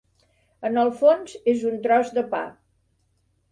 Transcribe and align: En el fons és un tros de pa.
En 0.69 0.79
el 0.83 0.89
fons 1.01 1.35
és 1.55 1.63
un 1.73 1.79
tros 1.85 2.11
de 2.19 2.25
pa. 2.35 2.43